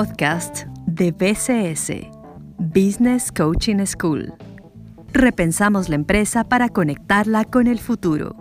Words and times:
podcast 0.00 0.64
de 0.86 1.12
BCS, 1.12 2.08
Business 2.56 3.30
Coaching 3.30 3.84
School. 3.84 4.32
Repensamos 5.12 5.90
la 5.90 5.96
empresa 5.96 6.42
para 6.42 6.70
conectarla 6.70 7.44
con 7.44 7.66
el 7.66 7.78
futuro. 7.78 8.34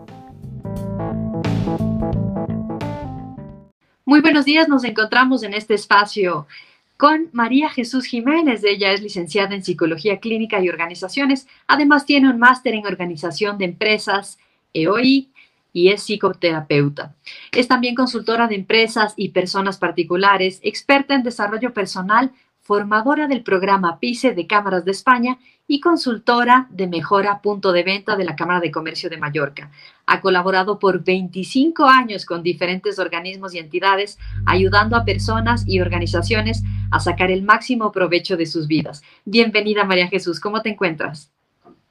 Muy 4.06 4.22
buenos 4.22 4.46
días, 4.46 4.70
nos 4.70 4.86
encontramos 4.86 5.44
en 5.44 5.54
este 5.54 5.74
espacio 5.74 6.48
con 6.96 7.28
María 7.34 7.70
Jesús 7.70 8.06
Jiménez. 8.06 8.64
Ella 8.64 8.94
es 8.94 9.02
licenciada 9.02 9.54
en 9.54 9.62
Psicología 9.62 10.22
Clínica 10.22 10.64
y 10.64 10.70
Organizaciones. 10.70 11.46
Además 11.68 12.06
tiene 12.06 12.30
un 12.30 12.40
máster 12.40 12.74
en 12.74 12.86
Organización 12.86 13.58
de 13.58 13.66
Empresas, 13.66 14.40
EOI, 14.74 15.30
y 15.74 15.90
es 15.90 16.04
psicoterapeuta. 16.04 17.16
Es 17.52 17.68
también 17.68 17.96
consultora 17.96 18.48
de 18.48 18.56
empresas 18.56 19.14
y 19.16 19.30
personas 19.30 19.78
particulares, 19.78 20.60
experta 20.64 21.16
en 21.16 21.24
desarrollo 21.24 21.74
personal, 21.74 22.32
formadora 22.70 23.28
del 23.28 23.42
programa 23.42 24.00
PICE 24.00 24.36
de 24.36 24.46
Cámaras 24.46 24.86
de 24.86 24.92
España 24.92 25.40
y 25.66 25.80
consultora 25.80 26.68
de 26.70 26.86
mejora 26.88 27.42
punto 27.42 27.72
de 27.72 27.82
venta 27.82 28.16
de 28.16 28.26
la 28.26 28.36
Cámara 28.36 28.60
de 28.60 28.70
Comercio 28.70 29.10
de 29.10 29.18
Mallorca. 29.18 29.72
Ha 30.06 30.22
colaborado 30.22 30.78
por 30.78 31.04
25 31.04 31.86
años 31.86 32.26
con 32.26 32.44
diferentes 32.44 33.00
organismos 33.00 33.56
y 33.56 33.58
entidades, 33.58 34.20
ayudando 34.46 34.96
a 34.96 35.04
personas 35.04 35.64
y 35.68 35.80
organizaciones 35.80 36.64
a 36.92 37.00
sacar 37.00 37.32
el 37.32 37.42
máximo 37.42 37.92
provecho 37.92 38.38
de 38.38 38.46
sus 38.46 38.68
vidas. 38.68 39.02
Bienvenida 39.26 39.84
María 39.84 40.08
Jesús, 40.08 40.40
¿cómo 40.40 40.62
te 40.62 40.70
encuentras? 40.70 41.32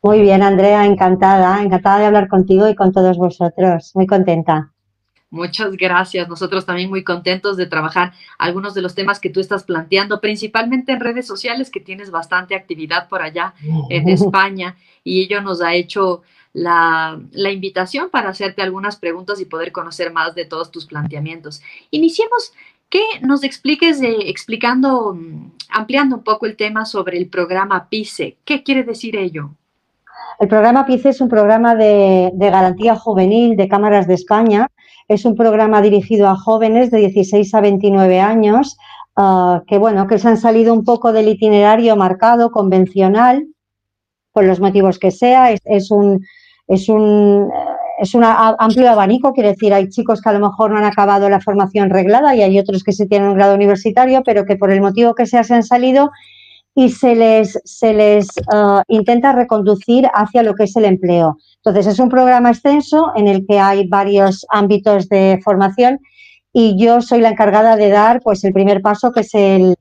Muy 0.09 0.23
bien, 0.23 0.43
Andrea, 0.43 0.87
encantada, 0.87 1.63
encantada 1.63 1.99
de 1.99 2.07
hablar 2.07 2.29
contigo 2.29 2.67
y 2.67 2.75
con 2.75 2.93
todos 2.93 3.19
vosotros. 3.19 3.91
Muy 3.95 4.07
contenta. 4.07 4.73
Muchas 5.29 5.77
gracias. 5.77 6.27
Nosotros 6.31 6.65
también 6.65 6.89
muy 6.89 7.05
contentos 7.05 7.59
de 7.59 7.67
trabajar 7.67 8.15
algunos 8.39 8.73
de 8.73 8.81
los 8.81 8.95
temas 8.95 9.21
que 9.21 9.29
tú 9.29 9.41
estás 9.41 9.65
planteando, 9.65 10.23
principalmente 10.23 10.93
en 10.93 11.01
redes 11.01 11.27
sociales, 11.27 11.71
que 11.71 11.81
tienes 11.81 12.11
bastante 12.11 12.55
actividad 12.55 13.07
por 13.07 13.21
allá 13.21 13.53
en 13.91 14.09
España. 14.09 14.77
Y 15.05 15.25
ello 15.25 15.43
nos 15.43 15.61
ha 15.61 15.75
hecho 15.75 16.23
la, 16.55 17.21
la, 17.33 17.53
invitación 17.53 18.09
para 18.09 18.31
hacerte 18.31 18.63
algunas 18.63 18.97
preguntas 18.97 19.43
y 19.43 19.45
poder 19.45 19.73
conocer 19.73 20.11
más 20.11 20.35
de 20.35 20.47
todos 20.47 20.71
tus 20.71 20.87
planteamientos. 20.87 21.61
Iniciemos 21.91 22.55
que 22.89 23.03
nos 23.21 23.45
expliques 23.45 24.01
explicando, 24.03 25.13
mm, 25.13 25.51
ampliando 25.69 26.17
un 26.17 26.25
poco 26.25 26.47
el 26.47 26.57
tema 26.57 26.87
sobre 26.87 27.19
el 27.19 27.29
programa 27.29 27.91
PICE. 27.91 28.39
¿Qué 28.47 28.63
quiere 28.63 28.85
decir 28.85 29.15
ello? 29.15 29.51
El 30.39 30.47
programa 30.47 30.87
PICE 30.87 31.09
es 31.09 31.21
un 31.21 31.29
programa 31.29 31.75
de, 31.75 32.31
garantía 32.37 32.95
juvenil 32.95 33.57
de 33.57 33.67
Cámaras 33.67 34.07
de 34.07 34.15
España. 34.15 34.69
Es 35.09 35.25
un 35.25 35.35
programa 35.35 35.83
dirigido 35.83 36.29
a 36.29 36.37
jóvenes 36.37 36.93
de 36.93 36.99
16 36.99 37.53
a 37.55 37.61
29 37.61 38.21
años 38.21 38.77
ah, 39.17 39.63
que, 39.67 39.79
bueno, 39.79 40.07
que 40.07 40.19
se 40.19 40.29
han 40.29 40.37
salido 40.37 40.73
un 40.73 40.85
poco 40.85 41.13
del 41.13 41.29
itinerario 41.29 41.97
marcado, 41.97 42.53
convencional, 42.53 43.49
por 44.33 44.45
los 44.45 44.61
motivos 44.61 45.01
que 45.01 45.11
sea. 45.11 45.51
Es, 45.51 45.91
un, 45.91 46.25
es 46.69 46.89
un, 46.89 47.51
es 47.99 48.15
un 48.15 48.23
amplio 48.23 48.91
abanico, 48.93 49.33
quiere 49.33 49.51
decir, 49.51 49.75
hay 49.75 49.89
chicos 49.89 50.23
que 50.23 50.29
a 50.29 50.35
lo 50.35 50.47
mejor 50.47 50.71
no 50.71 50.79
han 50.79 50.85
acabado 50.85 51.29
la 51.29 51.41
formación 51.41 51.91
reglada 51.91 52.37
y 52.37 52.43
hay 52.43 52.61
otros 52.61 52.85
que 52.85 52.93
sí 52.93 53.09
tienen 53.09 53.31
un 53.31 53.35
grado 53.35 53.57
universitario, 53.57 54.23
pero 54.25 54.45
que 54.45 54.55
por 54.55 54.71
el 54.71 54.83
motivo 54.83 55.17
que 55.17 55.27
sea 55.27 55.43
se 55.43 55.55
han 55.55 55.65
salido 55.65 56.13
y 56.79 56.91
se 56.91 57.17
les, 57.17 57.59
se 57.65 57.93
les 57.93 58.29
uh, 58.55 58.83
intenta 58.87 59.33
reconducir 59.33 60.09
hacia 60.15 60.45
lo 60.45 60.55
que 60.55 60.63
es 60.63 60.77
el 60.77 60.85
empleo. 60.85 61.37
Entonces, 61.57 61.89
es 61.89 61.99
un 61.99 62.09
programa 62.09 62.51
extenso 62.51 63.11
en 63.17 63.27
el 63.27 63.45
que 63.49 63.59
hay 63.59 63.89
varios 63.89 64.47
ámbitos 64.49 65.09
de 65.09 65.41
formación 65.43 65.99
y 66.53 66.77
yo 66.79 67.01
soy 67.01 67.21
la 67.21 67.31
encargada 67.31 67.75
de 67.75 67.89
dar 67.89 68.21
pues, 68.23 68.45
el 68.45 68.53
primer 68.53 68.81
paso, 68.81 69.11
que 69.11 69.23
es 69.23 69.35
el, 69.35 69.75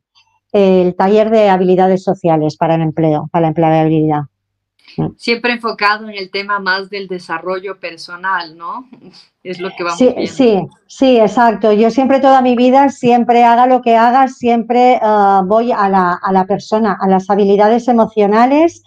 el 0.53 0.95
taller 0.95 1.29
de 1.29 1.49
habilidades 1.49 2.03
sociales 2.03 2.57
para 2.57 2.73
el 2.73 2.81
empleo, 2.81 3.29
para 3.31 3.43
la 3.43 3.47
empleabilidad. 3.49 4.21
Siempre 5.17 5.53
enfocado 5.53 6.07
en 6.07 6.15
el 6.15 6.31
tema 6.31 6.59
más 6.59 6.89
del 6.89 7.07
desarrollo 7.07 7.79
personal, 7.79 8.57
¿no? 8.57 8.87
Es 9.43 9.59
lo 9.59 9.69
que 9.77 9.83
vamos 9.83 9.99
sí, 9.99 10.13
Sí, 10.27 10.59
sí, 10.87 11.19
exacto. 11.19 11.73
Yo 11.73 11.91
siempre 11.91 12.19
toda 12.19 12.41
mi 12.41 12.55
vida, 12.55 12.89
siempre 12.89 13.43
haga 13.43 13.67
lo 13.67 13.81
que 13.81 13.95
haga, 13.95 14.27
siempre 14.27 14.95
eh, 14.95 15.41
voy 15.45 15.71
a 15.71 15.89
la, 15.89 16.13
a 16.13 16.31
la, 16.31 16.45
persona, 16.45 16.97
a 16.99 17.07
las 17.07 17.29
habilidades 17.29 17.87
emocionales, 17.87 18.81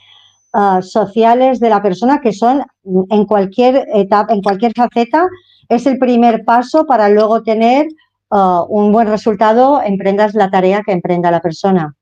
eh, 0.55 0.83
sociales 0.83 1.61
de 1.61 1.71
la 1.71 1.83
persona 1.83 2.21
que 2.21 2.33
son 2.33 2.65
en 2.85 3.25
cualquier 3.25 3.87
etapa, 3.95 4.33
en 4.33 4.43
cualquier 4.43 4.73
faceta, 4.75 5.29
es 5.69 5.87
el 5.87 5.99
primer 5.99 6.45
paso 6.45 6.87
para 6.87 7.09
luego 7.09 7.43
tener 7.43 7.87
eh, 7.87 8.61
un 8.69 8.91
buen 8.91 9.07
resultado, 9.07 9.81
emprendas 9.83 10.35
la 10.35 10.51
tarea 10.51 10.83
que 10.85 10.93
emprenda 10.93 11.31
la 11.31 11.41
persona. 11.41 11.95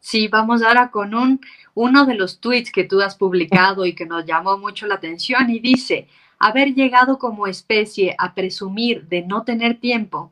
Sí, 0.00 0.28
vamos 0.28 0.62
ahora 0.62 0.90
con 0.90 1.14
un 1.14 1.40
uno 1.74 2.04
de 2.06 2.14
los 2.14 2.40
tweets 2.40 2.72
que 2.72 2.84
tú 2.84 3.00
has 3.00 3.14
publicado 3.14 3.86
y 3.86 3.94
que 3.94 4.06
nos 4.06 4.26
llamó 4.26 4.58
mucho 4.58 4.86
la 4.86 4.96
atención 4.96 5.50
y 5.50 5.60
dice, 5.60 6.08
haber 6.38 6.74
llegado 6.74 7.18
como 7.18 7.46
especie 7.46 8.14
a 8.18 8.34
presumir 8.34 9.06
de 9.08 9.22
no 9.22 9.44
tener 9.44 9.78
tiempo, 9.78 10.30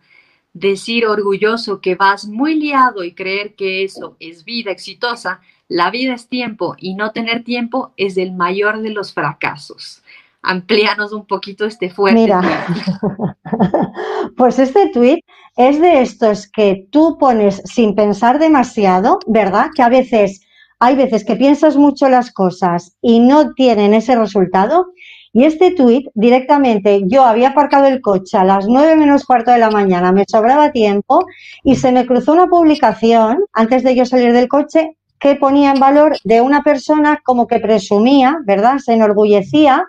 decir 0.53 1.07
orgulloso 1.07 1.81
que 1.81 1.95
vas 1.95 2.27
muy 2.27 2.55
liado 2.55 3.05
y 3.05 3.13
creer 3.13 3.55
que 3.55 3.85
eso 3.85 4.17
es 4.19 4.45
vida 4.45 4.71
exitosa, 4.71 5.41
la 5.69 5.91
vida 5.91 6.15
es 6.15 6.29
tiempo 6.29 6.75
y 6.79 6.95
no 6.95 7.13
tener 7.13 7.45
tiempo 7.45 7.93
es 7.97 8.17
el 8.17 8.33
mayor 8.33 8.81
de 8.81 8.91
los 8.91 9.13
fracasos. 9.13 10.03
Amplíanos 10.41 11.13
un 11.13 11.27
poquito 11.27 11.67
este 11.67 11.91
fuerte. 11.91 12.21
Mira, 12.21 12.43
pues 14.37 14.59
este 14.59 14.89
tweet 14.91 15.21
es 15.57 15.81
de 15.81 16.01
estos 16.01 16.49
que 16.51 16.87
tú 16.91 17.19
pones 17.19 17.61
sin 17.65 17.95
pensar 17.95 18.39
demasiado, 18.39 19.19
¿verdad? 19.27 19.67
Que 19.75 19.83
a 19.83 19.89
veces 19.89 20.41
hay 20.79 20.95
veces 20.97 21.25
que 21.25 21.37
piensas 21.37 21.77
mucho 21.77 22.09
las 22.09 22.33
cosas 22.33 22.97
y 23.03 23.21
no 23.21 23.53
tienen 23.55 23.95
ese 23.95 24.17
resultado. 24.17 24.87
Y 25.33 25.45
este 25.45 25.73
tuit, 25.73 26.09
directamente, 26.15 27.03
yo 27.07 27.25
había 27.25 27.51
aparcado 27.51 27.87
el 27.87 28.01
coche 28.01 28.39
a 28.39 28.45
las 28.45 28.67
nueve 28.67 28.97
menos 28.97 29.25
cuarto 29.25 29.51
de 29.51 29.59
la 29.59 29.71
mañana, 29.71 30.11
me 30.11 30.25
sobraba 30.27 30.73
tiempo 30.73 31.27
y 31.63 31.77
se 31.77 31.93
me 31.93 32.07
cruzó 32.07 32.33
una 32.33 32.47
publicación 32.47 33.45
antes 33.53 33.83
de 33.85 33.95
yo 33.95 34.07
salir 34.07 34.33
del 34.33 34.49
coche 34.49 34.97
que 35.19 35.35
ponía 35.35 35.73
en 35.73 35.81
valor 35.81 36.17
de 36.25 36.41
una 36.41 36.63
persona 36.63 37.21
como 37.25 37.47
que 37.47 37.61
presumía, 37.61 38.39
¿verdad? 38.45 38.79
Se 38.79 38.95
enorgullecía 38.95 39.85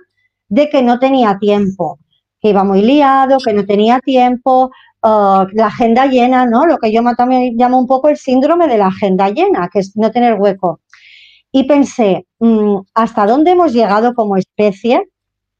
de 0.49 0.69
que 0.69 0.81
no 0.81 0.99
tenía 0.99 1.37
tiempo, 1.39 1.99
que 2.41 2.49
iba 2.49 2.63
muy 2.63 2.81
liado, 2.81 3.37
que 3.39 3.53
no 3.53 3.65
tenía 3.65 3.99
tiempo, 3.99 4.71
uh, 5.03 5.45
la 5.53 5.67
agenda 5.67 6.05
llena, 6.05 6.45
¿no? 6.45 6.65
Lo 6.65 6.77
que 6.77 6.91
yo 6.91 7.01
también 7.15 7.55
llamo 7.55 7.79
un 7.79 7.87
poco 7.87 8.09
el 8.09 8.17
síndrome 8.17 8.67
de 8.67 8.77
la 8.77 8.87
agenda 8.87 9.29
llena, 9.29 9.69
que 9.71 9.79
es 9.79 9.95
no 9.95 10.11
tener 10.11 10.39
hueco. 10.39 10.81
Y 11.51 11.63
pensé, 11.63 12.27
mm, 12.39 12.77
¿hasta 12.93 13.25
dónde 13.25 13.51
hemos 13.51 13.73
llegado 13.73 14.13
como 14.13 14.37
especie 14.37 15.03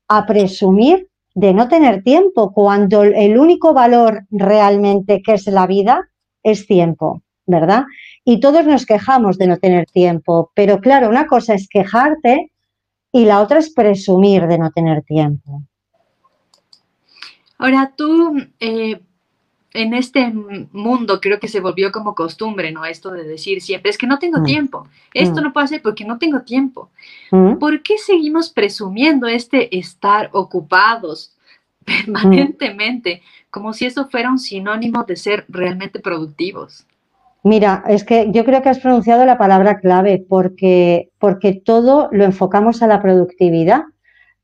a 0.08 0.26
presumir 0.26 1.08
de 1.36 1.54
no 1.54 1.68
tener 1.68 2.04
tiempo 2.04 2.52
cuando 2.52 3.04
el 3.04 3.38
único 3.38 3.74
valor 3.74 4.26
realmente 4.30 5.22
que 5.22 5.34
es 5.34 5.48
la 5.48 5.68
vida 5.68 6.10
es 6.44 6.68
tiempo, 6.68 7.22
¿verdad? 7.46 7.84
Y 8.26 8.40
todos 8.40 8.66
nos 8.66 8.86
quejamos 8.86 9.38
de 9.38 9.48
no 9.48 9.58
tener 9.58 9.86
tiempo, 9.86 10.52
pero 10.54 10.80
claro, 10.80 11.10
una 11.10 11.28
cosa 11.28 11.54
es 11.54 11.68
quejarte 11.70 12.52
y 13.12 13.26
la 13.26 13.42
otra 13.42 13.60
es 13.60 13.72
presumir 13.74 14.48
de 14.48 14.58
no 14.58 14.72
tener 14.72 15.04
tiempo. 15.04 15.64
Ahora 17.58 17.94
tú, 17.96 18.38
eh, 18.60 19.00
en 19.74 19.94
este 19.94 20.32
mundo 20.72 21.22
creo 21.22 21.40
que 21.40 21.48
se 21.48 21.60
volvió 21.60 21.92
como 21.92 22.16
costumbre, 22.16 22.72
¿no? 22.72 22.86
Esto 22.86 23.12
de 23.12 23.24
decir 23.24 23.62
siempre, 23.62 23.92
es 23.92 23.98
que 23.98 24.08
no 24.08 24.20
tengo 24.20 24.40
mm. 24.40 24.44
tiempo, 24.44 24.88
esto 25.14 25.42
mm. 25.42 25.44
no 25.44 25.54
puedo 25.54 25.66
hacer 25.66 25.82
porque 25.82 26.06
no 26.06 26.18
tengo 26.18 26.42
tiempo. 26.42 26.90
Mm. 27.32 27.56
¿Por 27.56 27.84
qué 27.84 27.98
seguimos 27.98 28.50
presumiendo 28.50 29.28
este 29.28 29.78
estar 29.78 30.30
ocupados 30.34 31.36
permanentemente 31.86 33.22
como 33.52 33.74
si 33.74 33.86
eso 33.86 34.08
fuera 34.10 34.32
un 34.32 34.40
sinónimo 34.40 35.04
de 35.04 35.16
ser 35.16 35.46
realmente 35.50 36.00
productivos? 36.00 36.86
Mira, 37.44 37.84
es 37.88 38.04
que 38.04 38.30
yo 38.32 38.44
creo 38.44 38.62
que 38.62 38.70
has 38.70 38.80
pronunciado 38.80 39.26
la 39.26 39.38
palabra 39.38 39.80
clave 39.80 40.24
porque, 40.28 41.10
porque 41.20 41.54
todo 41.54 42.10
lo 42.12 42.26
enfocamos 42.26 42.82
a 42.82 42.88
la 42.88 43.02
productividad 43.02 43.84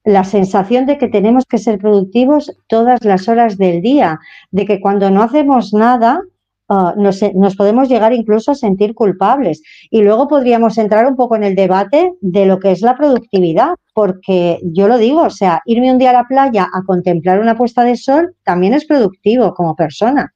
la 0.06 0.24
sensación 0.24 0.86
de 0.86 0.98
que 0.98 1.08
tenemos 1.08 1.46
que 1.46 1.58
ser 1.58 1.80
productivos 1.80 2.56
todas 2.68 3.04
las 3.04 3.28
horas 3.28 3.58
del 3.58 3.82
día, 3.82 4.20
de 4.52 4.66
que 4.66 4.80
cuando 4.80 5.10
no 5.10 5.24
hacemos 5.24 5.74
nada 5.74 6.22
ah, 6.70 6.94
nos, 6.96 7.22
nos, 7.34 7.56
podemos 7.56 7.90
llegar 7.90 8.14
incluso 8.14 8.52
a 8.52 8.56
sentir 8.56 8.94
culpables. 8.94 9.64
Y 9.90 10.04
luego 10.04 10.28
podríamos 10.28 10.78
entrar 10.78 11.08
un 11.08 11.16
poco 11.16 11.36
en 11.36 11.44
el 11.44 11.56
debate 11.56 12.14
de 12.22 12.46
lo 12.46 12.60
que 12.60 12.72
es 12.72 12.82
la 12.82 12.96
productividad, 12.96 13.70
porque 13.94 14.60
yo 14.64 14.88
lo 14.88 15.00
digo, 15.00 15.24
o 15.24 15.32
sea, 15.32 15.62
irme 15.66 15.92
un 15.92 15.98
día 15.98 16.12
a 16.12 16.22
la 16.22 16.28
playa 16.28 16.70
a 16.72 16.84
contemplar 16.84 17.40
una 17.40 17.58
puesta 17.58 17.84
de 17.84 17.96
sol 17.96 18.36
también 18.44 18.76
es 18.76 18.86
productivo 18.86 19.56
como 19.56 19.76
persona. 19.76 20.32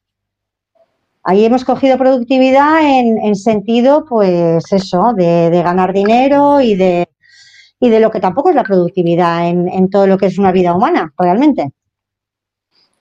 Ahí 1.23 1.45
hemos 1.45 1.63
cogido 1.63 1.97
productividad 1.97 2.81
en, 2.81 3.35
sentido, 3.35 4.03
pues 4.09 4.71
eso, 4.71 5.13
de 5.15 5.61
ganar 5.61 5.93
dinero 5.93 6.59
y 6.59 6.75
de 6.75 7.07
y 7.79 7.89
de 7.89 7.99
lo 7.99 8.11
que 8.11 8.19
tampoco 8.19 8.49
es 8.49 8.55
la 8.55 8.63
productividad 8.63 9.47
en, 9.47 9.89
todo 9.89 10.07
lo 10.07 10.17
que 10.17 10.25
es 10.25 10.37
una 10.37 10.51
vida 10.51 10.73
humana, 10.73 11.13
realmente. 11.17 11.71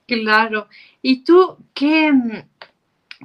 Claro. 0.05 0.67
¿Y 1.01 1.23
tú 1.23 1.57
qué, 1.73 2.11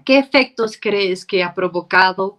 ¿qué 0.05 0.19
efectos 0.19 0.77
crees 0.81 1.25
que 1.25 1.43
ha 1.43 1.55
provocado 1.55 2.39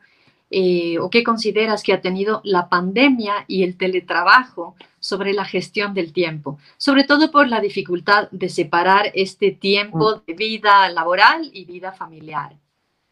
eh, 0.51 0.99
o 0.99 1.09
qué 1.09 1.23
consideras 1.23 1.81
que 1.81 1.93
ha 1.93 2.01
tenido 2.01 2.41
la 2.43 2.69
pandemia 2.69 3.45
y 3.47 3.63
el 3.63 3.77
teletrabajo 3.77 4.75
sobre 4.99 5.33
la 5.33 5.45
gestión 5.45 5.93
del 5.93 6.13
tiempo, 6.13 6.59
sobre 6.77 7.03
todo 7.03 7.31
por 7.31 7.47
la 7.47 7.59
dificultad 7.59 8.29
de 8.31 8.49
separar 8.49 9.11
este 9.15 9.51
tiempo 9.51 10.17
mm. 10.17 10.21
de 10.27 10.33
vida 10.33 10.89
laboral 10.89 11.49
y 11.51 11.65
vida 11.65 11.91
familiar. 11.91 12.55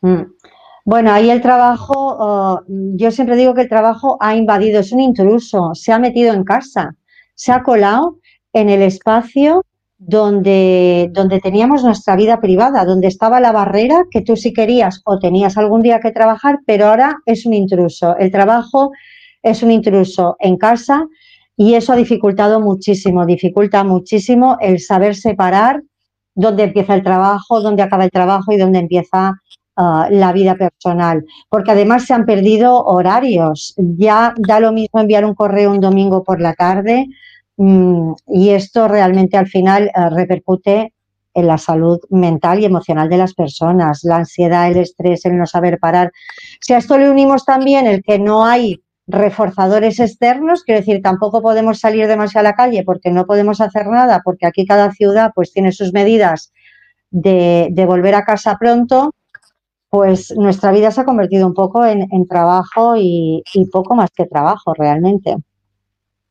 Mm. 0.01 0.23
Bueno, 0.85 1.13
ahí 1.13 1.29
el 1.29 1.41
trabajo, 1.41 1.93
oh, 1.95 2.61
yo 2.67 3.09
siempre 3.11 3.37
digo 3.37 3.53
que 3.53 3.61
el 3.61 3.69
trabajo 3.69 4.17
ha 4.19 4.35
invadido, 4.35 4.81
es 4.81 4.91
un 4.91 4.99
intruso, 4.99 5.71
se 5.73 5.93
ha 5.93 5.99
metido 5.99 6.33
en 6.33 6.43
casa, 6.43 6.95
se 7.35 7.53
ha 7.53 7.63
colado 7.63 8.19
en 8.51 8.69
el 8.69 8.81
espacio 8.81 9.63
donde, 9.97 11.09
donde 11.13 11.39
teníamos 11.39 11.85
nuestra 11.85 12.17
vida 12.17 12.41
privada, 12.41 12.83
donde 12.83 13.07
estaba 13.07 13.39
la 13.39 13.53
barrera 13.53 14.03
que 14.11 14.21
tú 14.21 14.35
sí 14.35 14.51
querías 14.51 15.01
o 15.05 15.19
tenías 15.19 15.57
algún 15.57 15.81
día 15.81 16.01
que 16.01 16.11
trabajar, 16.11 16.59
pero 16.65 16.87
ahora 16.87 17.15
es 17.25 17.45
un 17.45 17.53
intruso. 17.53 18.17
El 18.17 18.29
trabajo 18.29 18.91
es 19.41 19.63
un 19.63 19.71
intruso 19.71 20.35
en 20.39 20.57
casa 20.57 21.07
y 21.55 21.75
eso 21.75 21.93
ha 21.93 21.95
dificultado 21.95 22.59
muchísimo, 22.59 23.25
dificulta 23.25 23.85
muchísimo 23.85 24.57
el 24.59 24.81
saber 24.81 25.15
separar 25.15 25.81
dónde 26.35 26.63
empieza 26.63 26.93
el 26.93 27.03
trabajo, 27.03 27.61
dónde 27.61 27.83
acaba 27.83 28.03
el 28.03 28.11
trabajo 28.11 28.51
y 28.51 28.57
dónde 28.57 28.79
empieza 28.79 29.35
ah, 29.75 30.07
la 30.11 30.31
vida 30.31 30.55
personal. 30.55 31.25
Porque 31.49 31.71
además 31.71 32.05
se 32.05 32.13
han 32.13 32.25
perdido 32.25 32.83
horarios. 32.83 33.73
Ya 33.77 34.33
da 34.37 34.59
lo 34.59 34.71
mismo 34.71 34.99
enviar 34.99 35.25
un 35.25 35.35
correo 35.35 35.71
un 35.71 35.81
domingo 35.81 36.23
por 36.23 36.41
la 36.41 36.53
tarde 36.53 37.07
Mm, 37.57 38.13
y 38.27 38.49
esto 38.49 38.87
realmente 38.87 39.37
al 39.37 39.47
final 39.47 39.91
eh, 39.95 40.09
repercute 40.09 40.93
en 41.35 41.47
la 41.47 41.57
salud 41.57 41.99
mental 42.09 42.59
y 42.59 42.65
emocional 42.65 43.09
de 43.09 43.17
las 43.17 43.33
personas, 43.33 44.03
la 44.03 44.17
ansiedad, 44.17 44.69
el 44.69 44.77
estrés, 44.77 45.25
el 45.25 45.37
no 45.37 45.45
saber 45.45 45.79
parar. 45.79 46.11
Si 46.61 46.73
a 46.73 46.77
esto 46.77 46.97
le 46.97 47.09
unimos 47.09 47.45
también 47.45 47.87
el 47.87 48.03
que 48.03 48.19
no 48.19 48.45
hay 48.45 48.83
reforzadores 49.07 49.99
externos, 49.99 50.63
quiero 50.63 50.79
decir, 50.81 51.01
tampoco 51.01 51.41
podemos 51.41 51.79
salir 51.79 52.07
demasiado 52.07 52.47
a 52.47 52.51
la 52.51 52.55
calle 52.55 52.83
porque 52.83 53.11
no 53.11 53.25
podemos 53.25 53.61
hacer 53.61 53.87
nada, 53.87 54.21
porque 54.23 54.45
aquí 54.45 54.65
cada 54.65 54.91
ciudad 54.91 55.31
pues 55.35 55.51
tiene 55.51 55.71
sus 55.71 55.91
medidas 55.93 56.53
de, 57.11 57.71
volver 57.87 58.15
a 58.15 58.25
casa 58.25 58.57
pronto, 58.59 59.13
pues 59.93 60.31
nuestra 60.35 60.71
vida 60.71 60.89
se 60.89 61.01
ha 61.01 61.05
convertido 61.05 61.45
un 61.45 61.53
poco 61.53 61.85
en, 61.85 62.27
trabajo 62.27 62.95
y 62.97 63.43
poco 63.71 63.93
más 63.93 64.09
que 64.09 64.25
trabajo 64.25 64.73
realmente. 64.73 65.35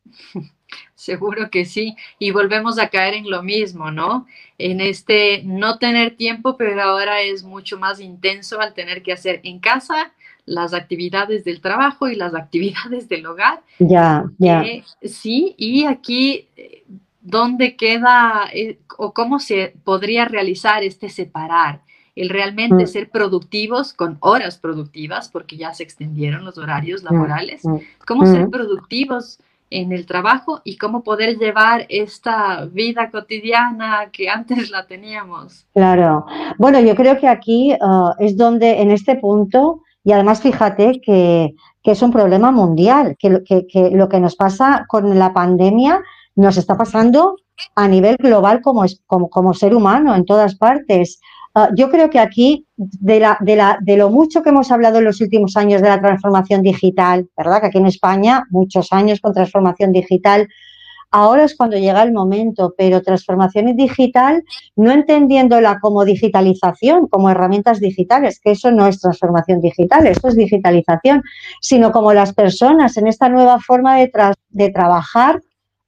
Seguro 0.95 1.49
que 1.49 1.63
sí. 1.63 1.95
Y 2.19 2.31
volvemos 2.31 2.77
a 2.77 2.89
caer 2.89 3.13
en 3.13 3.29
lo 3.29 3.41
mismo, 3.41 3.89
¿no? 3.89 4.25
En 4.57 4.81
este 4.81 5.43
no 5.43 5.77
tener 5.77 6.17
tiempo, 6.17 6.57
pero 6.57 6.81
ahora 6.81 7.21
es 7.21 7.43
mucho 7.43 7.79
más 7.79 8.01
intenso 8.01 8.59
al 8.59 8.73
tener 8.73 9.01
que 9.01 9.13
hacer 9.13 9.39
en 9.45 9.59
casa 9.59 10.11
las 10.45 10.73
actividades 10.73 11.45
del 11.45 11.61
trabajo 11.61 12.09
y 12.09 12.15
las 12.15 12.35
actividades 12.43 13.07
del 13.07 13.25
hogar. 13.25 13.61
Ya, 13.79 14.25
ya. 14.37 14.61
Eh, 14.63 14.83
sí, 15.03 15.55
y 15.57 15.85
aquí, 15.85 16.49
eh, 16.57 16.83
¿dónde 17.21 17.77
queda 17.77 18.49
eh, 18.53 18.79
o 18.97 19.13
cómo 19.13 19.39
se 19.39 19.73
podría 19.85 20.25
realizar 20.25 20.83
este 20.83 21.07
separar? 21.07 21.81
El 22.15 22.29
realmente 22.29 22.83
mm. 22.83 22.87
ser 22.87 23.09
productivos 23.09 23.93
con 23.93 24.17
horas 24.19 24.57
productivas, 24.57 25.29
porque 25.29 25.57
ya 25.57 25.73
se 25.73 25.83
extendieron 25.83 26.45
los 26.45 26.57
horarios 26.57 27.03
mm, 27.03 27.05
laborales. 27.05 27.65
Mm, 27.65 27.77
¿Cómo 28.05 28.25
ser 28.25 28.49
productivos? 28.49 29.39
en 29.73 29.91
el 29.91 30.05
trabajo 30.05 30.61
y 30.63 30.77
cómo 30.77 31.03
poder 31.03 31.37
llevar 31.37 31.87
esta 31.89 32.65
vida 32.65 33.09
cotidiana 33.09 34.09
que 34.11 34.29
antes 34.29 34.69
la 34.69 34.85
teníamos. 34.85 35.65
Claro. 35.73 36.25
Bueno, 36.59 36.79
yo 36.79 36.95
creo 36.95 37.17
que 37.17 37.27
aquí 37.27 37.73
uh, 37.73 38.11
es 38.19 38.37
donde, 38.37 38.81
en 38.81 38.91
este 38.91 39.15
punto, 39.15 39.81
y 40.03 40.11
además 40.11 40.41
fíjate 40.41 41.01
que, 41.01 41.55
es 41.83 42.01
un 42.01 42.11
problema 42.11 42.51
mundial, 42.51 43.17
que, 43.19 43.29
lo 43.29 44.09
que 44.09 44.19
nos 44.19 44.35
pasa 44.35 44.85
con 44.87 45.17
la 45.19 45.33
pandemia 45.33 46.01
nos 46.35 46.55
está 46.57 46.77
pasando 46.77 47.35
a 47.75 47.87
nivel 47.87 48.15
global 48.17 48.61
como, 48.61 48.85
como, 49.05 49.29
como 49.29 49.53
ser 49.53 49.75
humano 49.75 50.15
en 50.15 50.25
todas 50.25 50.55
partes. 50.55 51.19
Ah, 51.55 51.69
yo 51.75 51.89
creo 51.89 52.09
que 52.09 52.19
aquí, 52.19 52.65
de, 52.75 53.19
la, 53.19 53.37
de, 53.39 53.97
lo 53.97 54.09
mucho 54.09 54.41
que 54.41 54.49
hemos 54.49 54.71
hablado 54.71 54.97
en 54.97 55.05
los 55.05 55.21
últimos 55.21 55.55
años 55.55 55.83
de 55.83 55.89
la 55.89 56.01
transformación 56.01 56.63
digital, 56.63 57.29
¿verdad? 57.37 57.61
Que 57.61 57.67
aquí 57.67 57.77
en 57.77 57.85
España, 57.85 58.43
muchos 58.49 58.91
años 58.91 59.19
con 59.21 59.33
transformación 59.33 59.91
digital, 59.91 60.47
ahora 61.11 61.43
es 61.43 61.55
cuando 61.55 61.77
llega 61.77 62.01
el 62.01 62.11
momento, 62.11 62.73
pero 62.75 63.03
transformación 63.03 63.75
digital, 63.75 64.43
no 64.75 64.91
entendiéndola 64.91 65.79
como 65.79 66.03
digitalización, 66.05 67.07
como 67.07 67.29
herramientas 67.29 67.79
digitales, 67.79 68.39
que 68.39 68.51
eso 68.51 68.71
no 68.71 68.87
es 68.87 68.99
transformación 68.99 69.61
digital, 69.61 70.07
esto 70.07 70.29
es 70.29 70.35
digitalización, 70.35 71.21
sino 71.61 71.91
como 71.91 72.13
las 72.13 72.33
personas 72.33 72.97
en 72.97 73.05
esta 73.05 73.29
nueva 73.29 73.59
forma 73.59 73.97
de, 73.97 74.11
de 74.49 74.69
trabajar 74.71 75.39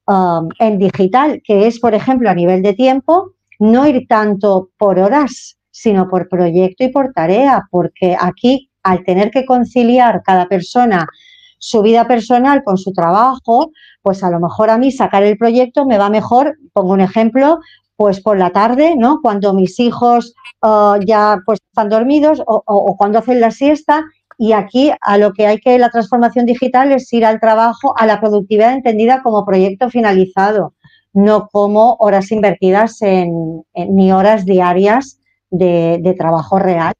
um, 0.05 0.47
en 0.59 0.77
digital, 0.77 1.41
que 1.43 1.65
es, 1.65 1.79
por 1.79 1.95
ejemplo, 1.95 2.29
a 2.29 2.35
nivel 2.35 2.61
de 2.61 2.73
tiempo, 2.73 3.31
no 3.59 3.87
ir 3.87 4.07
tanto 4.07 4.69
por 4.77 4.99
horas, 4.99 5.57
sino 5.71 6.07
por 6.07 6.29
proyecto 6.29 6.83
y 6.83 6.89
por 6.89 7.11
tarea, 7.13 7.67
porque 7.69 8.15
aquí 8.19 8.69
al 8.83 9.03
tener 9.03 9.31
que 9.31 9.45
conciliar 9.45 10.21
cada 10.23 10.47
persona 10.47 11.07
su 11.57 11.81
vida 11.81 12.07
personal 12.07 12.63
con 12.63 12.77
su 12.77 12.93
trabajo, 12.93 13.71
pues 14.01 14.23
a 14.23 14.29
lo 14.29 14.39
mejor 14.39 14.69
a 14.69 14.77
mí 14.77 14.91
sacar 14.91 15.23
el 15.23 15.37
proyecto 15.37 15.85
me 15.85 15.97
va 15.97 16.09
mejor, 16.09 16.55
pongo 16.73 16.93
un 16.93 17.01
ejemplo, 17.01 17.59
pues 17.95 18.21
por 18.21 18.37
la 18.37 18.51
tarde, 18.51 18.95
¿no? 18.95 19.19
Cuando 19.21 19.53
mis 19.53 19.79
hijos 19.79 20.35
uh, 20.61 20.99
ya 21.03 21.39
pues 21.45 21.59
están 21.65 21.89
dormidos 21.89 22.43
o, 22.45 22.95
cuando 22.97 23.19
hacen 23.19 23.41
la 23.41 23.51
siesta 23.51 24.03
y 24.37 24.51
aquí 24.51 24.91
a 25.01 25.17
lo 25.17 25.33
que 25.33 25.47
hay 25.47 25.59
que 25.59 25.79
la 25.79 25.89
transformación 25.89 26.45
digital 26.45 26.91
es 26.91 27.11
ir 27.11 27.25
al 27.25 27.39
trabajo, 27.39 27.97
a 27.97 28.05
la 28.05 28.19
productividad 28.19 28.73
entendida 28.73 29.23
como 29.23 29.45
proyecto 29.45 29.89
finalizado 29.89 30.74
no 31.15 31.47
como 31.47 31.95
horas 31.99 32.31
invertidas 32.31 33.01
en, 33.01 33.63
ni 33.73 34.11
horas 34.11 34.45
diarias 34.45 35.19
de, 35.49 36.13
trabajo 36.17 36.59
real. 36.59 36.93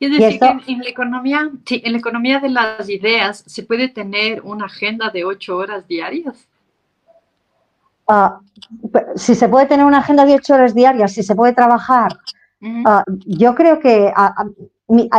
Es 0.00 0.10
decir, 0.10 0.40
que 0.40 0.72
en, 0.72 0.80
la 0.80 0.88
economía, 0.88 1.50
en 1.70 1.92
la 1.92 1.98
economía 1.98 2.40
de 2.40 2.50
las 2.50 2.88
ideas 2.90 3.44
se 3.46 3.62
puede 3.62 3.88
tener 3.88 4.42
una 4.42 4.66
agenda 4.66 5.10
de 5.10 5.24
ocho 5.24 5.56
horas 5.56 5.86
diarias. 5.86 6.48
Ah, 8.08 8.40
si 9.14 9.34
se 9.34 9.48
puede 9.48 9.66
tener 9.66 9.86
una 9.86 9.98
agenda 9.98 10.26
de 10.26 10.34
ocho 10.34 10.54
horas 10.54 10.74
diarias, 10.74 11.12
si 11.12 11.22
se 11.22 11.36
puede 11.36 11.54
trabajar, 11.54 12.18
ah, 12.84 13.04
yo 13.24 13.54
creo 13.54 13.78
que 13.78 14.12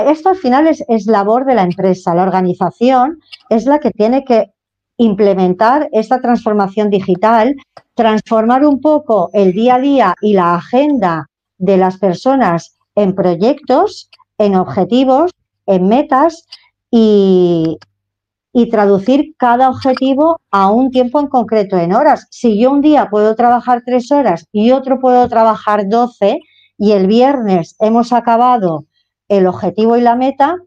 esto 0.07 0.29
al 0.29 0.35
final 0.35 0.67
es, 0.67 0.83
es, 0.89 1.07
labor 1.07 1.45
de 1.45 1.55
la 1.55 1.63
empresa. 1.63 2.13
La 2.13 2.23
organización 2.23 3.21
es 3.49 3.65
la 3.65 3.79
que 3.79 3.91
tiene 3.91 4.25
que 4.25 4.51
implementar 4.97 5.89
esta 5.91 6.19
transformación 6.19 6.89
digital, 6.89 7.55
transformar 7.95 8.65
un 8.65 8.81
poco 8.81 9.29
el 9.33 9.53
día 9.53 9.75
a 9.75 9.79
día 9.79 10.15
y 10.21 10.33
la 10.33 10.55
agenda 10.55 11.29
de 11.57 11.77
las 11.77 11.97
personas 11.97 12.77
en 12.95 13.15
proyectos, 13.15 14.09
en 14.37 14.55
objetivos, 14.55 15.31
en 15.65 15.87
metas 15.87 16.45
y, 16.91 17.77
traducir 18.71 19.35
cada 19.37 19.69
objetivo 19.69 20.39
a 20.49 20.71
un 20.71 20.89
tiempo 20.89 21.19
en 21.19 21.27
concreto, 21.27 21.77
en 21.77 21.93
horas. 21.93 22.25
Si 22.31 22.57
yo 22.57 22.71
un 22.71 22.81
día 22.81 23.09
puedo 23.09 23.35
trabajar 23.35 23.83
tres 23.85 24.11
horas 24.11 24.47
y 24.53 24.71
otro 24.71 24.99
puedo 24.99 25.27
trabajar 25.27 25.89
doce 25.89 26.39
y 26.77 26.93
el 26.93 27.05
viernes 27.05 27.75
hemos 27.79 28.13
acabado 28.13 28.85
el 29.27 29.45
objetivo 29.47 29.97
y 29.97 30.01
la 30.01 30.15
meta, 30.15 30.57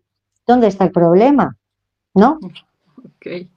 ¿dónde 0.46 0.66
está 0.66 0.84
el 0.84 0.92
problema? 0.92 1.56
¿No? 2.12 2.38
Okay. 3.16 3.50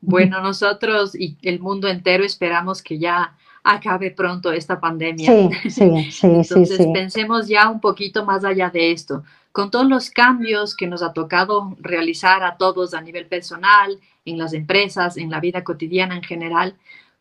Bueno, 0.00 0.40
nosotros 0.40 1.14
y 1.14 1.36
el 1.42 1.60
mundo 1.60 1.88
entero 1.88 2.24
esperamos 2.24 2.82
que 2.82 2.98
ya 2.98 3.36
acabe 3.62 4.10
pronto 4.10 4.52
esta 4.52 4.80
pandemia. 4.80 5.30
Sí, 5.30 5.70
sí, 5.70 6.10
sí. 6.10 6.26
Entonces 6.26 6.86
pensemos 6.92 7.48
ya 7.48 7.68
un 7.68 7.80
poquito 7.80 8.24
más 8.24 8.44
allá 8.44 8.70
de 8.70 8.92
esto. 8.92 9.22
Con 9.52 9.70
todos 9.70 9.88
los 9.88 10.10
cambios 10.10 10.76
que 10.76 10.86
nos 10.86 11.02
ha 11.02 11.12
tocado 11.12 11.76
realizar 11.80 12.42
a 12.42 12.56
todos 12.56 12.94
a 12.94 13.00
nivel 13.00 13.26
personal, 13.26 13.98
en 14.24 14.38
las 14.38 14.52
empresas, 14.52 15.16
en 15.16 15.30
la 15.30 15.40
vida 15.40 15.64
cotidiana 15.64 16.14
en 16.14 16.22
general, 16.22 16.76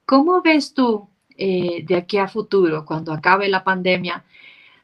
¿cómo 0.05 0.41
ves 0.41 0.73
tú 0.73 1.09
eh, 1.41 1.85
de 1.85 1.95
aquí 1.95 2.17
a 2.17 2.27
futuro, 2.27 2.83
cuando 2.85 3.13
acabe 3.13 3.47
la 3.47 3.63
pandemia, 3.63 4.25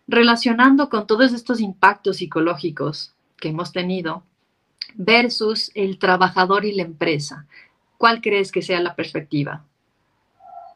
relacionando 0.07 0.89
con 0.89 1.05
todos 1.05 1.33
estos 1.33 1.59
impactos 1.59 2.17
psicológicos 2.17 3.13
que 3.35 3.49
hemos 3.49 3.73
tenido 3.73 4.23
versus 4.95 5.71
el 5.75 5.99
trabajador 5.99 6.65
y 6.65 6.73
la 6.73 6.83
empresa? 6.83 7.45
¿Cuál 7.97 8.21
crees 8.21 8.51
que 8.51 8.61
sea 8.61 8.79
la 8.81 8.95
perspectiva? 8.95 9.63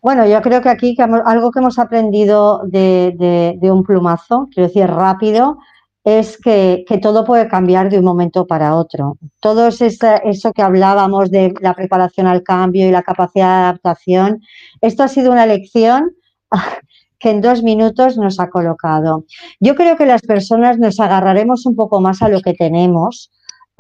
Bueno, 0.02 0.26
yo 0.26 0.42
creo 0.42 0.62
que 0.62 0.70
aquí 0.70 0.96
algo 1.26 1.52
que 1.52 1.60
hemos 1.60 1.78
aprendido 1.78 2.62
de, 2.66 3.58
un 3.62 3.84
plumazo, 3.84 4.48
quiero 4.54 4.68
decir 4.68 4.88
rápido, 4.88 5.58
es 6.06 6.38
que, 6.38 6.86
todo 7.02 7.26
puede 7.26 7.50
cambiar 7.50 7.90
de 7.90 8.00
un 8.00 8.06
momento 8.06 8.48
para 8.48 8.76
otro. 8.76 9.18
Todo 9.42 9.68
eso 9.68 10.54
que 10.54 10.62
hablábamos 10.62 11.30
de 11.32 11.54
la 11.60 11.74
preparación 11.74 12.28
al 12.28 12.44
cambio 12.44 12.88
y 12.88 12.92
la 12.92 13.04
capacidad 13.04 13.48
de 13.48 13.64
adaptación, 13.64 14.42
esto 14.82 15.04
ha 15.04 15.10
sido 15.10 15.32
una 15.32 15.46
lección 15.46 16.12
que 17.20 17.32
en 17.32 17.42
dos 17.42 17.62
minutos 17.62 18.18
nos 18.18 18.40
ha 18.40 18.50
colocado. 18.50 19.26
Yo 19.60 19.76
creo 19.76 19.98
que 19.98 20.06
las 20.06 20.22
personas 20.22 20.80
nos 20.80 21.02
agarraremos 21.02 21.66
un 21.66 21.76
poco 21.76 22.00
más 22.00 22.22
a 22.22 22.30
lo 22.30 22.40
que 22.40 22.54
tenemos. 22.54 23.32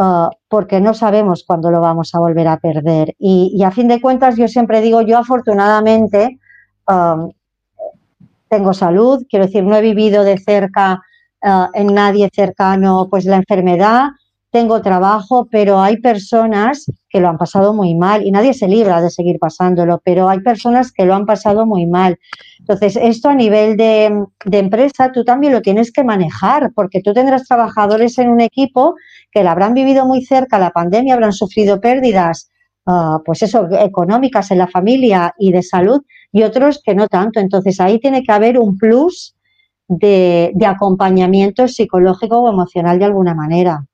Uh, 0.01 0.29
porque 0.48 0.79
no 0.79 0.94
sabemos 0.94 1.44
cuándo 1.46 1.70
lo 1.72 1.82
vamos 1.82 2.15
a 2.15 2.20
volver 2.20 2.48
a 2.48 2.56
perder. 2.58 3.15
Y, 3.20 3.62
a 3.65 3.72
fin 3.72 3.89
de 3.89 4.00
cuentas, 4.00 4.38
yo 4.38 4.48
siempre 4.48 4.79
digo, 4.79 5.01
yo 5.01 5.18
afortunadamente 5.18 6.39
tengo 8.48 8.74
salud, 8.74 9.25
quiero 9.29 9.46
decir, 9.46 9.65
no 9.65 9.75
he 9.75 9.82
vivido 9.82 10.24
de 10.24 10.38
cerca 10.38 11.01
uh, 11.44 11.68
en 11.74 11.94
nadie 11.94 12.29
cercano 12.34 13.08
pues 13.10 13.25
la 13.25 13.36
enfermedad, 13.36 14.08
tengo 14.51 14.82
trabajo, 14.82 15.48
pero 15.51 15.79
hay 15.79 15.98
personas 15.98 16.91
que 17.10 17.20
lo 17.20 17.29
han 17.29 17.38
pasado 17.38 17.74
muy 17.74 17.94
mal 17.94 18.25
y 18.25 18.32
nadie 18.32 18.53
se 18.53 18.68
libra 18.68 19.01
de 19.01 19.12
seguir 19.12 19.38
pasándolo, 19.38 20.01
pero 20.03 20.27
hay 20.27 20.39
personas 20.39 20.91
que 20.91 21.06
lo 21.06 21.13
han 21.13 21.25
pasado 21.25 21.65
muy 21.65 21.86
mal. 21.86 22.18
Entonces, 22.60 22.98
esto 23.01 23.29
a 23.29 23.36
nivel 23.36 23.77
de, 23.77 24.25
empresa, 24.51 25.12
tú 25.12 25.24
también 25.24 25.53
lo 25.53 25.62
tienes 25.62 25.91
que 25.91 26.03
manejar, 26.03 26.72
porque 26.74 27.01
tú 27.01 27.13
tendrás 27.13 27.48
trabajadores 27.48 28.18
en 28.18 28.29
un 28.29 28.41
equipo 28.41 28.96
que 29.32 29.44
la 29.44 29.51
habrán 29.51 29.74
vivido 29.74 30.06
muy 30.06 30.24
cerca, 30.24 30.58
la 30.58 30.72
pandemia, 30.72 31.13
habrán 31.13 31.34
sufrido 31.34 31.79
pérdidas, 31.79 32.50
ah, 32.88 33.20
pues 33.24 33.44
eso, 33.44 33.68
económicas 33.79 34.50
en 34.50 34.58
la 34.58 34.68
familia 34.68 35.34
y 35.38 35.51
de 35.51 35.62
salud, 35.62 36.01
y 36.32 36.44
otros 36.44 36.82
que 36.84 36.96
no 36.96 37.08
tanto. 37.08 37.39
Entonces, 37.39 37.79
ahí 37.79 38.00
tiene 38.00 38.24
que 38.24 38.32
haber 38.32 38.58
un 38.58 38.77
plus 38.77 39.36
de 39.88 40.53
acompañamiento 40.68 41.68
psicológico 41.68 42.39
o 42.39 42.50
emocional 42.50 43.00
de 43.00 43.06
alguna 43.06 43.34
manera. 43.34 43.88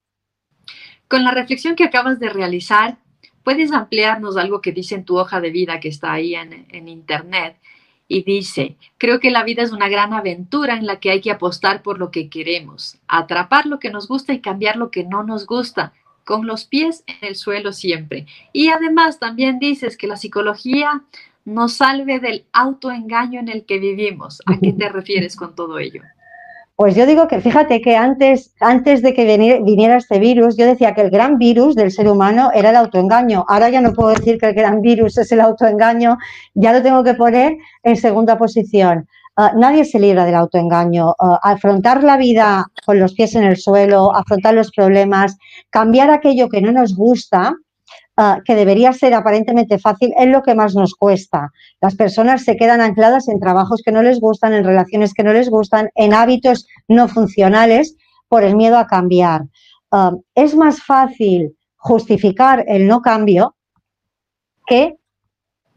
Con 1.08 1.24
la 1.24 1.32
reflexión 1.32 1.76
que 1.76 1.84
acabas 1.84 2.20
de 2.20 2.30
realizar, 2.30 2.98
¿puedes 3.44 3.72
ampliarnos 3.72 4.38
algo 4.38 4.62
que 4.62 4.72
dice 4.72 4.96
en 4.96 5.06
tu 5.06 5.18
hoja 5.18 5.40
de 5.40 5.52
vida 5.52 5.80
que 5.80 5.90
está 5.90 6.14
ahí 6.14 6.36
en, 6.36 6.88
internet? 6.88 7.58
Y 8.08 8.24
dice, 8.24 8.76
creo 8.98 9.20
que 9.20 9.32
la 9.32 9.44
vida 9.44 9.64
es 9.64 9.72
una 9.72 9.88
gran 9.88 10.14
aventura 10.14 10.76
en 10.76 10.86
la 10.86 11.00
que 11.00 11.12
hay 11.12 11.22
que 11.22 11.32
apostar 11.32 11.82
por 11.82 12.00
lo 12.00 12.12
que 12.12 12.30
queremos, 12.30 12.98
atrapar 13.08 13.66
lo 13.66 13.80
que 13.80 13.90
nos 13.90 14.08
gusta 14.08 14.34
y 14.34 14.42
cambiar 14.42 14.78
lo 14.78 14.92
que 14.92 15.04
no 15.04 15.24
nos 15.24 15.46
gusta, 15.46 15.94
con 16.24 16.48
los 16.48 16.66
pies 16.66 17.04
en 17.08 17.18
el 17.22 17.36
suelo 17.36 17.72
siempre. 17.72 18.26
Y 18.52 18.70
además 18.70 19.20
también 19.20 19.60
dices 19.60 19.98
que 19.98 20.08
la 20.08 20.18
psicología 20.18 21.04
nos 21.46 21.74
salve 21.74 22.20
del 22.20 22.46
autoengaño 22.52 23.40
en 23.40 23.50
el 23.50 23.66
que 23.66 23.78
vivimos. 23.78 24.42
¿A 24.48 24.60
qué 24.60 24.74
te 24.74 24.90
refieres 24.90 25.36
con 25.36 25.56
todo 25.56 25.78
ello? 25.78 26.02
Pues 26.78 26.94
yo 26.94 27.06
digo 27.06 27.30
que 27.30 27.40
fíjate 27.40 27.82
que 27.82 27.96
antes, 27.96 28.54
antes 28.60 29.02
de 29.02 29.14
que 29.14 29.24
viniera 29.64 29.96
este 29.96 30.20
virus, 30.20 30.58
yo 30.58 30.66
decía 30.66 30.94
que 30.94 31.02
el 31.02 31.10
gran 31.10 31.38
virus 31.38 31.74
del 31.74 31.90
ser 31.90 32.10
humano 32.10 32.52
era 32.54 32.72
el 32.72 32.76
autoengaño. 32.76 33.46
Ahora 33.48 33.70
ya 33.70 33.80
no 33.80 33.94
puedo 33.94 34.10
decir 34.10 34.38
que 34.38 34.48
el 34.48 34.56
gran 34.56 34.82
virus 34.82 35.18
es 35.18 35.32
el 35.32 35.40
autoengaño, 35.40 36.18
ya 36.54 36.74
lo 36.74 36.84
tengo 36.84 37.02
que 37.02 37.14
poner 37.14 37.56
en 37.84 37.96
segunda 37.96 38.38
posición. 38.38 39.08
Ah, 39.38 39.54
nadie 39.56 39.86
se 39.86 40.00
libra 40.00 40.26
del 40.26 40.36
autoengaño. 40.36 41.14
Ah, 41.18 41.40
afrontar 41.44 42.04
la 42.04 42.18
vida 42.18 42.66
con 42.86 43.00
los 43.00 43.14
pies 43.14 43.36
en 43.36 43.46
el 43.46 43.56
suelo, 43.56 44.14
afrontar 44.14 44.54
los 44.54 44.72
problemas, 44.72 45.38
cambiar 45.70 46.10
aquello 46.10 46.50
que 46.50 46.62
no 46.62 46.74
nos 46.74 46.94
gusta, 46.94 47.56
Ah, 48.18 48.40
que 48.46 48.56
debería 48.56 48.94
ser 48.94 49.14
aparentemente 49.14 49.78
fácil 49.78 50.14
es 50.18 50.28
lo 50.28 50.42
que 50.42 50.56
más 50.56 50.74
nos 50.74 50.96
cuesta. 50.96 51.52
Las 51.82 51.96
personas 51.96 52.46
se 52.46 52.56
quedan 52.56 52.80
ancladas 52.80 53.28
en 53.28 53.42
trabajos 53.42 53.82
que 53.84 53.92
no 53.92 54.02
les 54.02 54.22
gustan, 54.22 54.54
en 54.54 54.64
relaciones 54.64 55.14
que 55.14 55.24
no 55.24 55.34
les 55.34 55.50
gustan, 55.50 55.90
en 55.96 56.14
hábitos 56.14 56.66
no 56.88 57.10
funcionales 57.10 57.98
por 58.30 58.46
el 58.46 58.56
miedo 58.56 58.78
a 58.78 58.88
cambiar. 58.88 59.42
Ah, 59.92 60.14
es 60.34 60.56
más 60.56 60.82
fácil 60.82 61.58
justificar 61.76 62.64
el 62.68 62.88
no 62.88 63.02
cambio 63.02 63.56
que, 64.66 64.96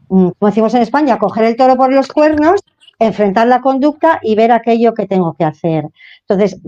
mm, 0.07 0.29
como 0.39 0.49
decimos 0.49 0.73
en 0.75 0.81
España, 0.81 1.19
coger 1.19 1.43
el 1.43 1.57
toro 1.57 1.75
por 1.75 1.93
los 1.93 2.07
cuernos 2.07 2.61
enfrentar 2.99 3.47
la 3.47 3.61
conducta 3.61 4.19
y 4.21 4.35
ver 4.35 4.51
aquello 4.51 4.93
que 4.93 5.07
tengo 5.07 5.33
que 5.37 5.45
hacer. 5.45 5.85
Entonces, 6.27 6.61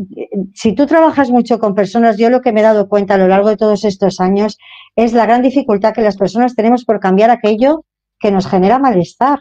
si 0.55 0.73
tú 0.73 0.87
trabajas 0.87 1.29
mucho 1.29 1.59
con 1.59 1.75
personas, 1.75 2.17
yo 2.17 2.29
lo 2.29 2.41
que 2.41 2.53
me 2.53 2.61
he 2.61 2.63
dado 2.63 2.87
cuenta 2.87 3.15
a 3.15 3.17
lo 3.17 3.27
largo 3.27 3.49
de 3.49 3.57
todos 3.57 3.83
estos 3.83 4.19
años 4.21 4.57
es 4.95 5.13
la 5.13 5.25
gran 5.25 5.41
dificultad 5.41 5.93
que 5.93 6.01
las 6.01 6.17
personas 6.17 6.55
tenemos 6.55 6.85
por 6.85 6.99
cambiar 6.99 7.29
aquello 7.29 7.83
que 8.19 8.31
nos 8.31 8.47
genera 8.47 8.79
malestar 8.79 9.39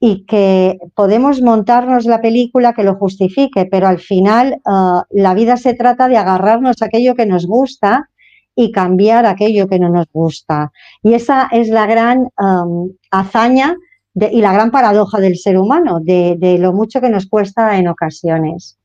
y 0.00 0.26
que 0.26 0.78
podemos 0.94 1.40
montarnos 1.40 2.04
la 2.04 2.20
película 2.20 2.74
que 2.74 2.82
lo 2.82 2.96
justifique, 2.96 3.66
pero 3.70 3.86
al 3.86 3.98
final 3.98 4.60
ah, 4.66 5.04
la 5.10 5.32
vida 5.32 5.56
se 5.56 5.74
trata 5.74 6.08
de 6.08 6.16
agarrarnos 6.16 6.82
a 6.82 6.86
aquello 6.86 7.14
que 7.14 7.26
nos 7.26 7.46
gusta 7.46 8.10
y 8.54 8.72
cambiar 8.72 9.26
aquello 9.26 9.68
que 9.68 9.78
no 9.78 9.90
nos 9.90 10.06
gusta. 10.12 10.72
Y 11.02 11.14
esa 11.14 11.48
es 11.52 11.68
la 11.68 11.86
gran 11.86 12.28
hazaña 13.10 13.76
y 14.16 14.40
la 14.40 14.52
gran 14.52 14.70
paradoja 14.70 15.18
del 15.20 15.36
ser 15.36 15.58
humano, 15.58 16.00
de, 16.00 16.56
lo 16.58 16.72
mucho 16.72 17.00
que 17.00 17.10
nos 17.10 17.26
cuesta 17.26 17.78
en 17.78 17.88
ocasiones. 17.88 18.78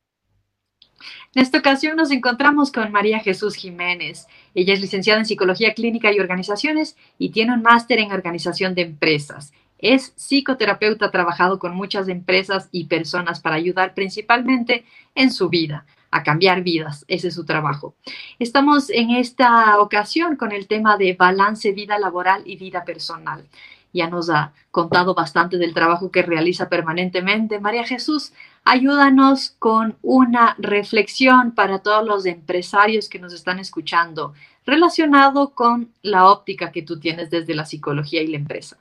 En 1.34 1.42
esta 1.42 1.58
ocasión 1.58 1.96
nos 1.96 2.10
encontramos 2.10 2.70
con 2.70 2.92
María 2.92 3.18
Jesús 3.20 3.54
Jiménez. 3.54 4.26
Ella 4.54 4.74
es 4.74 4.80
licenciada 4.82 5.20
en 5.20 5.26
Psicología 5.26 5.72
Clínica 5.72 6.12
y 6.12 6.20
Organizaciones 6.20 6.96
y 7.18 7.30
tiene 7.30 7.54
un 7.54 7.62
máster 7.62 7.98
en 7.98 8.12
Organización 8.12 8.74
de 8.74 8.82
Empresas. 8.82 9.54
Es 9.78 10.12
psicoterapeuta, 10.16 11.06
ha 11.06 11.10
trabajado 11.10 11.58
con 11.58 11.74
muchas 11.74 12.08
empresas 12.08 12.68
y 12.70 12.84
personas 12.84 13.40
para 13.40 13.56
ayudar 13.56 13.94
principalmente 13.94 14.84
en 15.14 15.32
su 15.32 15.48
vida, 15.48 15.86
a 16.10 16.22
cambiar 16.22 16.62
vidas. 16.62 17.06
Ese 17.08 17.28
es 17.28 17.34
su 17.34 17.46
trabajo. 17.46 17.94
Estamos 18.38 18.90
en 18.90 19.10
esta 19.12 19.80
ocasión 19.80 20.36
con 20.36 20.52
el 20.52 20.68
tema 20.68 20.98
de 20.98 21.14
balance 21.14 21.72
vida 21.72 21.98
laboral 21.98 22.42
y 22.44 22.56
vida 22.56 22.84
personal 22.84 23.48
ya 23.92 24.08
nos 24.08 24.30
ha 24.30 24.52
contado 24.70 25.14
bastante 25.14 25.58
del 25.58 25.74
trabajo 25.74 26.10
que 26.10 26.22
realiza 26.22 26.68
permanentemente. 26.68 27.60
María 27.60 27.84
Jesús, 27.84 28.32
ayúdanos 28.64 29.54
con 29.58 29.96
una 30.02 30.56
reflexión 30.58 31.52
para 31.52 31.80
todos 31.80 32.06
los 32.06 32.26
empresarios 32.26 33.08
que 33.08 33.18
nos 33.18 33.32
están 33.32 33.58
escuchando 33.58 34.32
relacionado 34.64 35.50
con 35.50 35.90
la 36.02 36.30
óptica 36.30 36.70
que 36.70 36.82
tú 36.82 36.98
tienes 36.98 37.30
desde 37.30 37.54
la 37.54 37.64
psicología 37.64 38.22
y 38.22 38.28
la 38.28 38.36
empresa. 38.36 38.76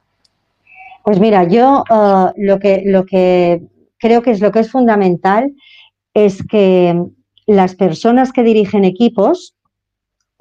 Pues 1.04 1.20
mira, 1.20 1.44
yo 1.48 1.84
uh, 1.90 2.30
lo, 2.38 2.60
que, 2.60 2.84
lo 2.86 3.06
que 3.06 3.64
creo 3.98 4.22
que 4.22 4.32
es 4.32 4.42
lo 4.42 4.52
que 4.52 4.60
es 4.60 4.72
fundamental 4.72 5.52
es 6.14 6.44
que 6.46 7.04
las 7.48 7.76
personas 7.76 8.32
que 8.32 8.44
dirigen 8.44 8.86
equipos 8.86 9.56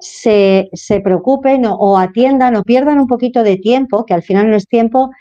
se, 0.01 0.69
preocupen 1.03 1.65
o, 1.65 1.97
atiendan 1.97 2.55
o 2.55 2.63
pierdan 2.63 2.99
un 2.99 3.07
poquito 3.07 3.43
de 3.43 3.57
tiempo, 3.57 4.05
que 4.05 4.13
al 4.13 4.23
final 4.23 4.49
no 4.49 4.55
es 4.55 4.67
tiempo, 4.67 5.11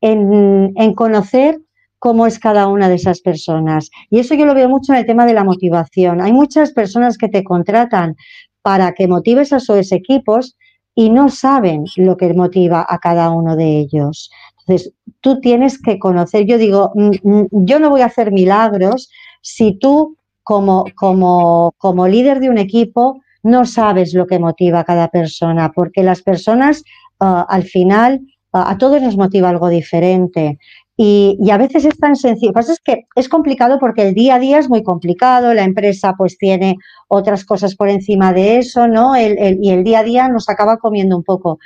en, 0.00 0.72
conocer 0.94 1.60
cómo 1.98 2.26
es 2.26 2.38
cada 2.38 2.66
una 2.66 2.88
de 2.88 2.94
esas 2.94 3.20
personas. 3.20 3.90
Y 4.08 4.18
eso 4.18 4.34
yo 4.34 4.46
lo 4.46 4.54
veo 4.54 4.68
mucho 4.68 4.92
en 4.92 5.00
el 5.00 5.06
tema 5.06 5.26
de 5.26 5.34
la 5.34 5.44
motivación. 5.44 6.20
Hay 6.20 6.32
muchas 6.32 6.72
personas 6.72 7.18
que 7.18 7.28
te 7.28 7.44
contratan 7.44 8.16
para 8.62 8.92
que 8.92 9.06
motives 9.06 9.52
a 9.52 9.60
sus 9.60 9.92
equipos 9.92 10.56
y 10.94 11.10
no 11.10 11.28
saben 11.28 11.84
lo 11.96 12.16
que 12.16 12.32
motiva 12.34 12.86
a 12.88 12.98
cada 12.98 13.30
uno 13.30 13.54
de 13.56 13.78
ellos. 13.78 14.30
Entonces, 14.60 14.92
tú 15.20 15.40
tienes 15.40 15.80
que 15.80 15.98
conocer, 15.98 16.46
yo 16.46 16.58
digo, 16.58 16.92
mm, 16.94 17.10
mm, 17.22 17.46
yo 17.52 17.78
no 17.78 17.90
voy 17.90 18.00
a 18.00 18.06
hacer 18.06 18.32
milagros 18.32 19.10
si 19.42 19.78
tú 19.78 20.16
como, 20.42 20.84
como, 20.96 21.74
como 21.78 22.08
líder 22.08 22.40
de 22.40 22.50
un 22.50 22.58
equipo 22.58 23.20
no 23.42 23.64
sabes 23.64 24.14
lo 24.14 24.26
que 24.26 24.38
motiva 24.38 24.80
a 24.80 24.84
cada 24.84 25.08
persona, 25.08 25.72
porque 25.72 26.02
las 26.02 26.22
personas 26.22 26.84
ah, 27.20 27.46
al 27.48 27.64
final 27.64 28.20
ah, 28.52 28.70
a 28.70 28.78
todos 28.78 29.00
nos 29.02 29.16
motiva 29.16 29.48
algo 29.48 29.68
diferente. 29.68 30.58
Y, 30.96 31.38
a 31.50 31.56
veces 31.56 31.86
es 31.86 31.96
tan 31.96 32.14
sencillo. 32.14 32.48
Lo 32.48 32.52
que 32.52 32.60
pasa 32.60 32.72
es 32.74 32.80
que 32.80 33.06
es 33.16 33.30
complicado 33.30 33.78
porque 33.78 34.02
el 34.06 34.12
día 34.12 34.34
a 34.34 34.38
día 34.38 34.58
es 34.58 34.68
muy 34.68 34.82
complicado, 34.82 35.54
la 35.54 35.64
empresa 35.64 36.12
pues 36.16 36.36
tiene 36.36 36.76
otras 37.08 37.46
cosas 37.46 37.74
por 37.74 37.88
encima 37.88 38.34
de 38.34 38.58
eso, 38.58 38.86
¿no? 38.86 39.18
y 39.18 39.70
el 39.70 39.82
día 39.82 40.00
a 40.00 40.02
día 40.02 40.28
nos 40.28 40.50
acaba 40.50 40.76
comiendo 40.76 41.16
un 41.16 41.24
poco. 41.24 41.58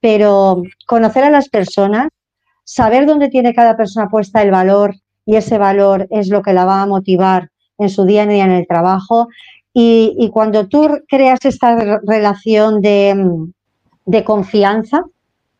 Pero 0.00 0.62
conocer 0.86 1.24
a 1.24 1.30
las 1.30 1.48
personas, 1.48 2.10
saber 2.62 3.06
dónde 3.06 3.28
tiene 3.28 3.54
cada 3.54 3.76
persona 3.76 4.08
puesta 4.08 4.40
el 4.42 4.52
valor 4.52 4.94
y 5.24 5.34
ese 5.34 5.58
valor 5.58 6.06
es 6.10 6.28
lo 6.28 6.42
que 6.42 6.52
la 6.52 6.64
va 6.64 6.82
a 6.82 6.86
motivar 6.86 7.50
en 7.78 7.90
su 7.90 8.04
día 8.04 8.22
a 8.22 8.26
día 8.26 8.44
en 8.44 8.52
el 8.52 8.66
trabajo 8.66 9.28
y, 9.78 10.30
cuando 10.32 10.68
tú 10.68 10.88
creas 11.06 11.44
esta 11.44 12.00
relación 12.06 12.80
de, 12.80 14.24
confianza, 14.24 15.02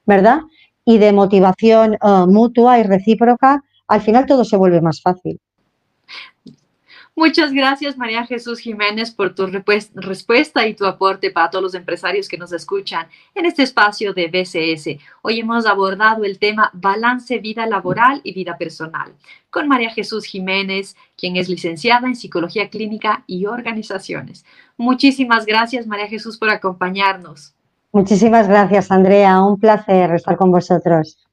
¿verdad? 0.06 0.40
Y 0.86 0.96
de 0.96 1.12
motivación 1.12 1.94
eh, 1.94 1.98
mutua 2.26 2.78
y 2.78 2.84
recíproca, 2.84 3.62
al 3.86 4.00
final 4.00 4.24
todo 4.24 4.46
se 4.46 4.56
vuelve 4.56 4.80
más 4.80 5.02
fácil. 5.02 5.38
Muchas 7.18 7.50
gracias, 7.54 7.96
María 7.96 8.26
Jesús 8.26 8.58
Jiménez, 8.58 9.10
por 9.10 9.34
tu 9.34 9.46
respuesta 9.46 10.66
y 10.66 10.74
tu 10.74 10.84
aporte 10.84 11.30
para 11.30 11.48
todos 11.48 11.62
los 11.62 11.74
empresarios 11.74 12.28
que 12.28 12.36
nos 12.36 12.52
escuchan 12.52 13.06
en 13.34 13.46
este 13.46 13.62
espacio 13.62 14.12
de 14.12 14.26
BCS. 14.28 15.02
Hoy 15.22 15.40
hemos 15.40 15.64
abordado 15.64 16.24
el 16.24 16.38
tema 16.38 16.68
balance 16.74 17.38
vida 17.38 17.64
laboral 17.64 18.20
y 18.22 18.34
vida 18.34 18.58
personal 18.58 19.14
con 19.48 19.66
María 19.66 19.88
Jesús 19.88 20.26
Jiménez, 20.26 20.94
quien 21.16 21.36
es 21.36 21.48
licenciada 21.48 22.06
en 22.06 22.16
Psicología 22.16 22.68
Clínica 22.68 23.24
y 23.26 23.46
Organizaciones. 23.46 24.44
Muchísimas 24.76 25.46
gracias, 25.46 25.86
María 25.86 26.08
Jesús, 26.08 26.36
por 26.36 26.50
acompañarnos. 26.50 27.54
Muchísimas 27.92 28.46
gracias, 28.46 28.90
Andrea. 28.90 29.42
Un 29.42 29.58
placer 29.58 30.10
estar 30.12 30.36
con 30.36 30.50
vosotros. 30.50 31.26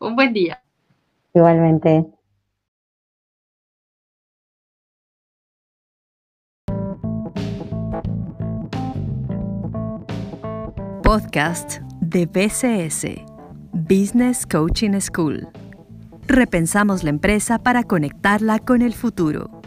Un 0.00 0.16
buen 0.16 0.32
día. 0.32 0.60
Igualmente. 1.32 2.17
Podcast 11.08 11.80
de 12.02 12.26
BCS, 12.26 13.06
Business 13.72 14.44
Coaching 14.44 15.00
School. 15.00 15.48
Repensamos 16.26 17.02
la 17.02 17.08
empresa 17.08 17.58
para 17.58 17.82
conectarla 17.82 18.58
con 18.58 18.82
el 18.82 18.92
futuro. 18.92 19.57